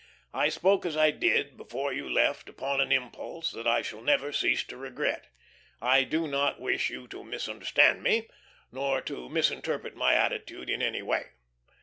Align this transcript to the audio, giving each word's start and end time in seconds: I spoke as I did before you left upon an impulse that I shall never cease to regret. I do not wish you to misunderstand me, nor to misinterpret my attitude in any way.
I 0.33 0.49
spoke 0.49 0.83
as 0.83 0.97
I 0.97 1.11
did 1.11 1.57
before 1.57 1.93
you 1.93 2.09
left 2.09 2.49
upon 2.49 2.81
an 2.81 2.91
impulse 2.91 3.51
that 3.51 3.67
I 3.67 3.83
shall 3.83 4.01
never 4.01 4.31
cease 4.31 4.63
to 4.63 4.75
regret. 4.75 5.27
I 5.79 6.05
do 6.05 6.27
not 6.27 6.59
wish 6.59 6.89
you 6.89 7.07
to 7.09 7.23
misunderstand 7.23 8.01
me, 8.01 8.27
nor 8.71 9.01
to 9.01 9.29
misinterpret 9.29 9.95
my 9.95 10.15
attitude 10.15 10.71
in 10.71 10.81
any 10.81 11.03
way. 11.03 11.27